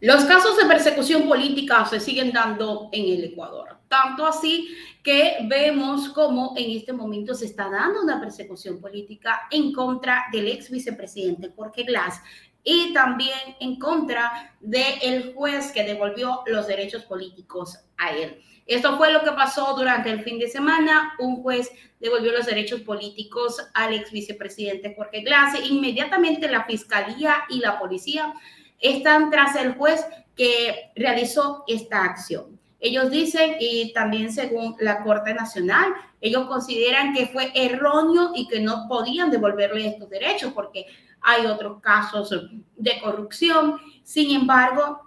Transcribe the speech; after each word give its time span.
Los 0.00 0.26
casos 0.26 0.58
de 0.58 0.66
persecución 0.66 1.26
política 1.26 1.86
se 1.86 2.00
siguen 2.00 2.30
dando 2.30 2.90
en 2.92 3.14
el 3.14 3.24
Ecuador. 3.24 3.78
Tanto 3.88 4.26
así 4.26 4.68
que 5.02 5.38
vemos 5.48 6.10
cómo 6.10 6.52
en 6.54 6.76
este 6.76 6.92
momento 6.92 7.34
se 7.34 7.46
está 7.46 7.70
dando 7.70 8.02
una 8.02 8.20
persecución 8.20 8.78
política 8.78 9.48
en 9.50 9.72
contra 9.72 10.26
del 10.30 10.48
ex 10.48 10.70
vicepresidente 10.70 11.50
Jorge 11.56 11.84
Glass 11.84 12.20
y 12.62 12.92
también 12.92 13.38
en 13.58 13.78
contra 13.78 14.54
del 14.60 15.32
juez 15.32 15.72
que 15.72 15.84
devolvió 15.84 16.42
los 16.46 16.66
derechos 16.66 17.04
políticos 17.04 17.78
a 17.96 18.10
él. 18.10 18.42
Esto 18.66 18.98
fue 18.98 19.12
lo 19.12 19.22
que 19.22 19.32
pasó 19.32 19.74
durante 19.78 20.10
el 20.10 20.20
fin 20.20 20.38
de 20.38 20.48
semana. 20.48 21.14
Un 21.20 21.42
juez 21.42 21.70
devolvió 22.00 22.32
los 22.32 22.44
derechos 22.44 22.82
políticos 22.82 23.56
al 23.72 23.94
ex 23.94 24.10
vicepresidente 24.10 24.94
Jorge 24.94 25.22
Glass. 25.22 25.54
Inmediatamente 25.70 26.50
la 26.50 26.64
fiscalía 26.64 27.44
y 27.48 27.60
la 27.60 27.78
policía 27.78 28.34
están 28.80 29.30
tras 29.30 29.56
el 29.56 29.74
juez 29.74 30.04
que 30.34 30.92
realizó 30.94 31.64
esta 31.66 32.04
acción. 32.04 32.58
Ellos 32.78 33.10
dicen, 33.10 33.56
y 33.58 33.92
también 33.92 34.30
según 34.30 34.76
la 34.80 35.02
Corte 35.02 35.32
Nacional, 35.32 35.94
ellos 36.20 36.46
consideran 36.46 37.14
que 37.14 37.26
fue 37.26 37.50
erróneo 37.54 38.32
y 38.34 38.46
que 38.48 38.60
no 38.60 38.86
podían 38.88 39.30
devolverle 39.30 39.86
estos 39.86 40.10
derechos 40.10 40.52
porque 40.52 40.86
hay 41.22 41.46
otros 41.46 41.80
casos 41.80 42.30
de 42.76 43.00
corrupción. 43.00 43.78
Sin 44.04 44.30
embargo, 44.30 45.00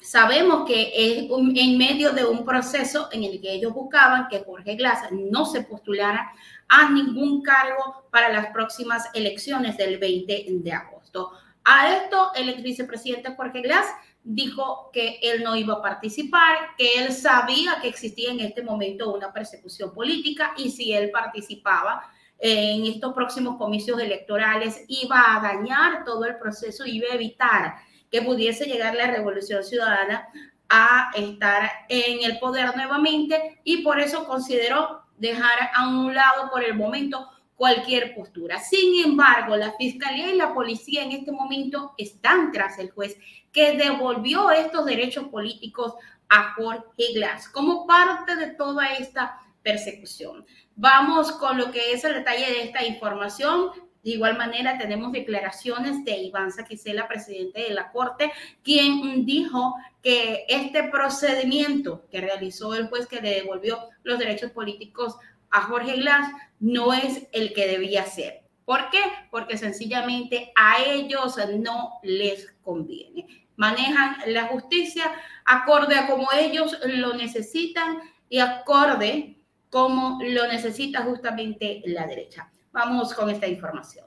sabemos 0.00 0.66
que 0.66 0.92
en 1.30 1.78
medio 1.78 2.12
de 2.12 2.24
un 2.24 2.44
proceso 2.44 3.08
en 3.12 3.22
el 3.22 3.40
que 3.40 3.52
ellos 3.52 3.72
buscaban 3.72 4.28
que 4.28 4.44
Jorge 4.44 4.74
Glass 4.74 5.10
no 5.12 5.46
se 5.46 5.62
postulara 5.62 6.30
a 6.68 6.90
ningún 6.90 7.42
cargo 7.42 8.06
para 8.10 8.28
las 8.28 8.48
próximas 8.48 9.08
elecciones 9.14 9.76
del 9.76 9.98
20 9.98 10.46
de 10.48 10.72
agosto. 10.72 11.32
A 11.64 11.96
esto, 11.96 12.30
el 12.34 12.54
vicepresidente 12.62 13.34
Jorge 13.34 13.62
Glass 13.62 13.86
dijo 14.22 14.90
que 14.92 15.18
él 15.22 15.42
no 15.42 15.56
iba 15.56 15.74
a 15.74 15.82
participar, 15.82 16.56
que 16.76 16.98
él 16.98 17.12
sabía 17.12 17.78
que 17.80 17.88
existía 17.88 18.30
en 18.30 18.40
este 18.40 18.62
momento 18.62 19.14
una 19.14 19.32
persecución 19.32 19.92
política 19.92 20.52
y 20.56 20.70
si 20.70 20.92
él 20.92 21.10
participaba 21.10 22.02
en 22.38 22.84
estos 22.86 23.14
próximos 23.14 23.56
comicios 23.56 24.00
electorales 24.00 24.84
iba 24.88 25.36
a 25.36 25.40
dañar 25.40 26.04
todo 26.04 26.24
el 26.24 26.36
proceso, 26.36 26.84
iba 26.84 27.08
a 27.10 27.14
evitar 27.14 27.76
que 28.10 28.22
pudiese 28.22 28.66
llegar 28.66 28.94
la 28.94 29.06
revolución 29.06 29.64
ciudadana 29.64 30.28
a 30.68 31.10
estar 31.14 31.70
en 31.88 32.24
el 32.24 32.38
poder 32.38 32.76
nuevamente 32.76 33.60
y 33.64 33.82
por 33.82 34.00
eso 34.00 34.26
consideró 34.26 35.02
dejar 35.16 35.70
a 35.74 35.88
un 35.88 36.14
lado 36.14 36.50
por 36.50 36.64
el 36.64 36.74
momento 36.74 37.28
cualquier 37.56 38.14
postura. 38.14 38.58
Sin 38.58 39.04
embargo, 39.04 39.56
la 39.56 39.72
fiscalía 39.72 40.30
y 40.32 40.36
la 40.36 40.52
policía 40.52 41.04
en 41.04 41.12
este 41.12 41.32
momento 41.32 41.94
están 41.96 42.52
tras 42.52 42.78
el 42.78 42.90
juez 42.90 43.16
que 43.52 43.76
devolvió 43.76 44.50
estos 44.50 44.84
derechos 44.84 45.28
políticos 45.28 45.94
a 46.28 46.54
Jorge 46.54 47.12
Glass 47.14 47.48
como 47.48 47.86
parte 47.86 48.36
de 48.36 48.48
toda 48.48 48.92
esta 48.94 49.38
persecución. 49.62 50.44
Vamos 50.76 51.32
con 51.32 51.58
lo 51.58 51.70
que 51.70 51.92
es 51.92 52.04
el 52.04 52.14
detalle 52.14 52.46
de 52.46 52.62
esta 52.64 52.84
información. 52.84 53.70
De 54.02 54.10
igual 54.10 54.36
manera, 54.36 54.76
tenemos 54.76 55.12
declaraciones 55.12 56.04
de 56.04 56.18
Iván 56.18 56.52
Saquicela, 56.52 57.08
presidente 57.08 57.62
de 57.62 57.70
la 57.70 57.90
Corte, 57.90 58.32
quien 58.62 59.24
dijo 59.24 59.76
que 60.02 60.44
este 60.48 60.84
procedimiento 60.84 62.04
que 62.10 62.20
realizó 62.20 62.74
el 62.74 62.88
juez 62.88 63.06
que 63.06 63.22
le 63.22 63.30
devolvió 63.30 63.78
los 64.02 64.18
derechos 64.18 64.50
políticos 64.50 65.16
a 65.54 65.62
Jorge 65.62 65.96
Glass 65.96 66.32
no 66.58 66.92
es 66.92 67.28
el 67.32 67.54
que 67.54 67.68
debía 67.68 68.04
ser. 68.04 68.42
¿Por 68.64 68.90
qué? 68.90 69.00
Porque 69.30 69.56
sencillamente 69.56 70.52
a 70.56 70.82
ellos 70.82 71.36
no 71.58 72.00
les 72.02 72.52
conviene. 72.62 73.46
Manejan 73.56 74.16
la 74.26 74.48
justicia 74.48 75.04
acorde 75.44 75.96
a 75.96 76.08
como 76.08 76.26
ellos 76.32 76.76
lo 76.84 77.14
necesitan 77.14 77.98
y 78.28 78.40
acorde 78.40 79.38
como 79.70 80.18
lo 80.22 80.48
necesita 80.48 81.02
justamente 81.02 81.82
la 81.86 82.04
derecha. 82.06 82.50
Vamos 82.72 83.14
con 83.14 83.30
esta 83.30 83.46
información. 83.46 84.06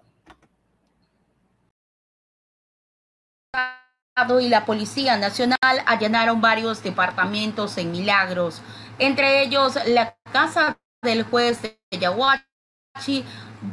y 4.42 4.50
la 4.50 4.66
Policía 4.66 5.16
Nacional 5.16 5.58
allanaron 5.86 6.42
varios 6.42 6.82
departamentos 6.82 7.78
en 7.78 7.92
Milagros, 7.92 8.64
entre 8.98 9.44
ellos 9.44 9.78
la 9.86 10.18
casa 10.34 10.80
del 11.04 11.24
juez 11.24 11.62
de 11.62 11.78
Yahuachi, 11.92 13.24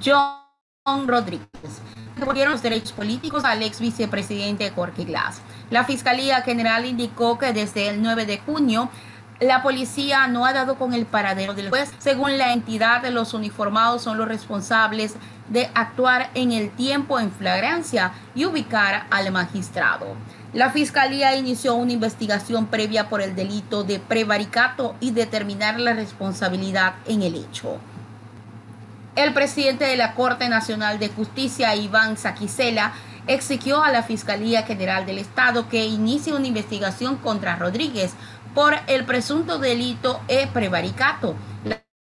John 0.04 1.08
Rodríguez. 1.08 1.48
Devolvieron 2.18 2.52
los 2.52 2.62
derechos 2.62 2.92
políticos 2.92 3.44
al 3.44 3.62
ex 3.62 3.80
vicepresidente 3.80 4.70
Jorge 4.70 5.04
Glass. 5.04 5.40
La 5.70 5.84
Fiscalía 5.84 6.42
General 6.42 6.84
indicó 6.84 7.38
que 7.38 7.52
desde 7.52 7.88
el 7.88 8.02
9 8.02 8.26
de 8.26 8.38
junio 8.38 8.90
la 9.41 9.62
policía 9.62 10.27
no 10.28 10.47
ha 10.47 10.53
dado 10.53 10.77
con 10.77 10.95
el 10.95 11.06
paradero 11.06 11.55
del 11.55 11.71
juez. 11.71 11.93
Según 11.99 12.39
la 12.39 12.53
entidad, 12.53 13.05
los 13.09 13.34
uniformados 13.34 14.03
son 14.03 14.17
los 14.17 14.28
responsables 14.28 15.15
de 15.49 15.71
actuar 15.75 16.31
en 16.34 16.53
el 16.53 16.71
tiempo 16.71 17.19
en 17.19 17.31
flagrancia 17.31 18.12
y 18.34 18.45
ubicar 18.45 19.06
al 19.11 19.31
magistrado. 19.33 20.15
La 20.53 20.71
fiscalía 20.71 21.37
inició 21.37 21.75
una 21.75 21.93
investigación 21.93 22.67
previa 22.67 23.09
por 23.09 23.21
el 23.21 23.34
delito 23.34 23.83
de 23.83 23.99
prevaricato 23.99 24.95
y 25.00 25.11
determinar 25.11 25.81
la 25.81 25.95
responsabilidad 25.95 26.95
en 27.06 27.22
el 27.22 27.34
hecho. 27.34 27.78
El 29.16 29.34
presidente 29.34 29.84
de 29.84 29.97
la 29.97 30.15
Corte 30.15 30.49
Nacional 30.49 30.99
de 30.99 31.09
Justicia, 31.09 31.75
Iván 31.75 32.16
Saquicela, 32.16 32.93
exigió 33.27 33.83
a 33.83 33.91
la 33.91 34.03
Fiscalía 34.03 34.62
General 34.65 35.06
del 35.06 35.19
Estado 35.19 35.69
que 35.69 35.87
inicie 35.87 36.34
una 36.34 36.47
investigación 36.47 37.16
contra 37.16 37.56
Rodríguez 37.56 38.12
por 38.54 38.75
el 38.87 39.04
presunto 39.04 39.59
delito 39.59 40.20
de 40.28 40.47
prevaricato 40.47 41.34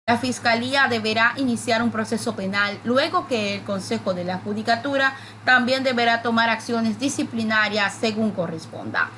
la 0.06 0.18
Fiscalía 0.18 0.86
deberá 0.86 1.32
iniciar 1.36 1.82
un 1.82 1.90
proceso 1.90 2.36
penal 2.36 2.78
luego 2.84 3.26
que 3.26 3.54
el 3.54 3.62
Consejo 3.62 4.12
de 4.12 4.24
la 4.24 4.36
Judicatura 4.36 5.16
también 5.46 5.82
deberá 5.82 6.20
tomar 6.20 6.50
acciones 6.50 6.98
disciplinarias 6.98 7.94
según 7.98 8.32
corresponda. 8.32 9.08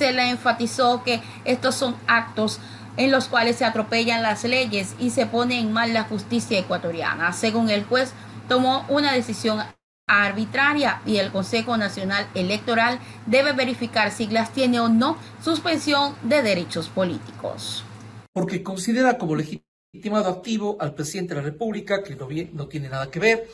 le 0.00 0.30
enfatizó 0.30 1.02
que 1.02 1.20
estos 1.44 1.74
son 1.74 1.94
actos 2.06 2.58
en 2.96 3.10
los 3.10 3.28
cuales 3.28 3.56
se 3.56 3.66
atropellan 3.66 4.22
las 4.22 4.44
leyes 4.44 4.94
y 4.98 5.10
se 5.10 5.26
pone 5.26 5.60
en 5.60 5.74
mal 5.74 5.92
la 5.92 6.04
justicia 6.04 6.58
ecuatoriana. 6.58 7.34
Según 7.34 7.68
el 7.68 7.84
juez, 7.84 8.14
tomó 8.48 8.86
una 8.88 9.12
decisión 9.12 9.62
arbitraria 10.06 11.00
y 11.06 11.16
el 11.16 11.30
Consejo 11.30 11.76
Nacional 11.76 12.28
Electoral 12.34 12.98
debe 13.26 13.52
verificar 13.52 14.10
si 14.10 14.26
las 14.26 14.52
tiene 14.52 14.80
o 14.80 14.88
no 14.88 15.16
suspensión 15.42 16.14
de 16.22 16.42
derechos 16.42 16.88
políticos. 16.88 17.84
Porque 18.32 18.62
considera 18.62 19.18
como 19.18 19.36
legitimado 19.36 20.30
activo 20.30 20.76
al 20.80 20.94
presidente 20.94 21.34
de 21.34 21.40
la 21.40 21.46
República, 21.46 22.02
que 22.02 22.16
no, 22.16 22.28
no 22.52 22.68
tiene 22.68 22.88
nada 22.88 23.10
que 23.10 23.20
ver, 23.20 23.48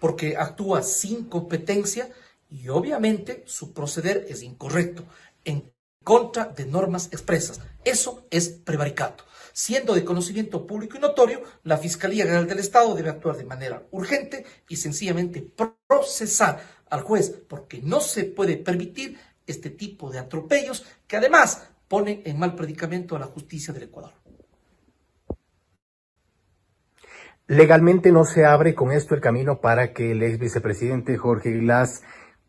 porque 0.00 0.36
actúa 0.36 0.82
sin 0.82 1.24
competencia 1.24 2.08
y 2.50 2.68
obviamente 2.68 3.42
su 3.46 3.72
proceder 3.72 4.26
es 4.28 4.42
incorrecto, 4.42 5.04
en 5.44 5.72
contra 6.02 6.44
de 6.44 6.66
normas 6.66 7.08
expresas. 7.12 7.60
Eso 7.84 8.26
es 8.30 8.48
prevaricato. 8.48 9.24
Siendo 9.56 9.94
de 9.94 10.04
conocimiento 10.04 10.66
público 10.66 10.96
y 10.96 11.00
notorio, 11.00 11.40
la 11.62 11.78
Fiscalía 11.78 12.24
General 12.24 12.48
del 12.48 12.58
Estado 12.58 12.92
debe 12.96 13.10
actuar 13.10 13.36
de 13.36 13.44
manera 13.44 13.84
urgente 13.92 14.44
y 14.68 14.74
sencillamente 14.74 15.48
procesar 15.86 16.60
al 16.90 17.02
juez, 17.02 17.30
porque 17.48 17.80
no 17.80 18.00
se 18.00 18.24
puede 18.24 18.56
permitir 18.56 19.16
este 19.46 19.70
tipo 19.70 20.10
de 20.10 20.18
atropellos 20.18 20.84
que 21.06 21.18
además 21.18 21.68
ponen 21.86 22.22
en 22.24 22.36
mal 22.36 22.56
predicamento 22.56 23.14
a 23.14 23.20
la 23.20 23.26
justicia 23.26 23.72
del 23.72 23.84
Ecuador. 23.84 24.10
Legalmente 27.46 28.10
no 28.10 28.24
se 28.24 28.44
abre 28.44 28.74
con 28.74 28.90
esto 28.90 29.14
el 29.14 29.20
camino 29.20 29.60
para 29.60 29.92
que 29.92 30.10
el 30.10 30.22
ex 30.24 30.40
vicepresidente 30.40 31.16
Jorge 31.16 31.52
Glass 31.52 32.02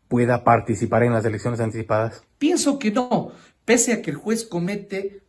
pueda 0.08 0.42
participar 0.42 1.04
en 1.04 1.12
las 1.12 1.24
elecciones 1.24 1.60
anticipadas. 1.60 2.24
Pienso 2.38 2.80
que 2.80 2.90
no, 2.90 3.30
pese 3.64 3.92
a 3.92 4.02
que 4.02 4.10
el 4.10 4.16
juez 4.16 4.44
comete 4.44 5.20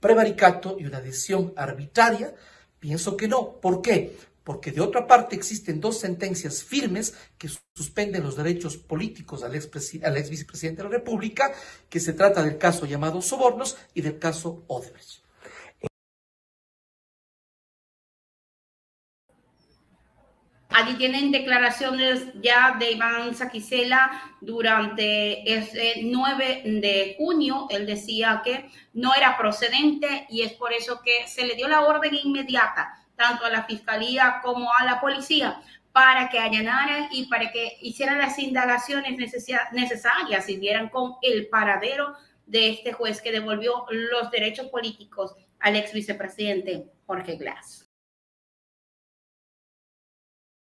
prevaricato 0.00 0.76
y 0.78 0.86
una 0.86 1.00
decisión 1.00 1.52
arbitraria, 1.56 2.34
pienso 2.78 3.16
que 3.16 3.28
no. 3.28 3.60
¿Por 3.60 3.82
qué? 3.82 4.16
Porque 4.42 4.72
de 4.72 4.80
otra 4.80 5.06
parte 5.06 5.36
existen 5.36 5.80
dos 5.80 6.00
sentencias 6.00 6.64
firmes 6.64 7.14
que 7.38 7.48
suspenden 7.76 8.24
los 8.24 8.36
derechos 8.36 8.76
políticos 8.76 9.44
al 9.44 9.54
ex, 9.54 9.70
al 10.02 10.14
vicepresidente 10.22 10.82
de 10.82 10.88
la 10.88 10.96
República, 10.96 11.52
que 11.88 12.00
se 12.00 12.14
trata 12.14 12.42
del 12.42 12.58
caso 12.58 12.86
llamado 12.86 13.22
Sobornos 13.22 13.76
y 13.94 14.00
del 14.00 14.18
caso 14.18 14.64
Odebrecht. 14.66 15.22
Allí 20.72 20.94
tienen 20.94 21.32
declaraciones 21.32 22.26
ya 22.40 22.76
de 22.78 22.92
Iván 22.92 23.34
Saquicela 23.34 24.36
durante 24.40 25.52
ese 25.52 25.94
9 26.02 26.62
de 26.64 27.16
junio. 27.18 27.66
Él 27.70 27.86
decía 27.86 28.40
que 28.44 28.70
no 28.92 29.12
era 29.14 29.36
procedente 29.36 30.26
y 30.30 30.42
es 30.42 30.52
por 30.52 30.72
eso 30.72 31.00
que 31.04 31.26
se 31.26 31.44
le 31.44 31.56
dio 31.56 31.66
la 31.66 31.82
orden 31.82 32.14
inmediata 32.14 32.96
tanto 33.16 33.44
a 33.44 33.50
la 33.50 33.64
fiscalía 33.64 34.40
como 34.42 34.70
a 34.72 34.84
la 34.84 35.00
policía 35.00 35.60
para 35.92 36.28
que 36.28 36.38
allanaran 36.38 37.08
y 37.10 37.26
para 37.26 37.50
que 37.50 37.76
hicieran 37.82 38.18
las 38.18 38.38
indagaciones 38.38 39.18
necesarias 39.72 40.48
y 40.48 40.56
vieran 40.56 40.88
con 40.88 41.14
el 41.20 41.48
paradero 41.48 42.14
de 42.46 42.70
este 42.70 42.92
juez 42.92 43.20
que 43.20 43.32
devolvió 43.32 43.86
los 43.90 44.30
derechos 44.30 44.68
políticos 44.68 45.34
al 45.58 45.76
ex 45.76 45.92
vicepresidente 45.92 46.86
Jorge 47.06 47.36
Glass. 47.36 47.89